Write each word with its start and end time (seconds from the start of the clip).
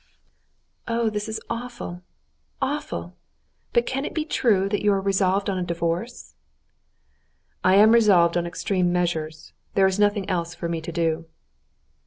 "Oh, 0.87 1.11
this 1.11 1.29
is 1.29 1.39
awful, 1.47 2.01
awful! 2.59 3.13
But 3.71 3.85
can 3.85 4.03
it 4.03 4.15
be 4.15 4.25
true 4.25 4.67
that 4.67 4.81
you 4.81 4.91
are 4.93 4.99
resolved 4.99 5.47
on 5.47 5.59
a 5.59 5.63
divorce?" 5.63 6.33
"I 7.63 7.75
am 7.75 7.91
resolved 7.91 8.35
on 8.35 8.47
extreme 8.47 8.91
measures. 8.91 9.53
There 9.75 9.85
is 9.85 9.99
nothing 9.99 10.27
else 10.27 10.55
for 10.55 10.67
me 10.67 10.81
to 10.81 10.91
do." 10.91 11.25